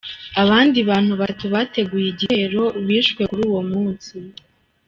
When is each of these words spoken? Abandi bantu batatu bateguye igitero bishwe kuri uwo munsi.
Abandi 0.41 0.77
bantu 0.89 1.13
batatu 1.19 1.45
bateguye 1.53 2.07
igitero 2.11 2.63
bishwe 2.87 3.21
kuri 3.31 3.41
uwo 3.51 3.61
munsi. 3.71 4.13